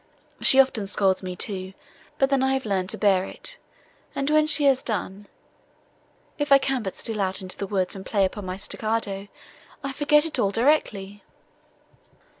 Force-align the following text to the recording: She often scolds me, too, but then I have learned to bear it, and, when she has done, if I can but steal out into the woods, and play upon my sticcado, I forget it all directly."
She 0.41 0.59
often 0.59 0.87
scolds 0.87 1.21
me, 1.21 1.35
too, 1.35 1.75
but 2.17 2.31
then 2.31 2.41
I 2.41 2.53
have 2.55 2.65
learned 2.65 2.89
to 2.89 2.97
bear 2.97 3.23
it, 3.25 3.59
and, 4.15 4.31
when 4.31 4.47
she 4.47 4.63
has 4.63 4.81
done, 4.81 5.27
if 6.39 6.51
I 6.51 6.57
can 6.57 6.81
but 6.81 6.95
steal 6.95 7.21
out 7.21 7.43
into 7.43 7.55
the 7.55 7.67
woods, 7.67 7.95
and 7.95 8.03
play 8.03 8.25
upon 8.25 8.47
my 8.47 8.55
sticcado, 8.55 9.27
I 9.83 9.93
forget 9.93 10.25
it 10.25 10.39
all 10.39 10.49
directly." 10.49 11.23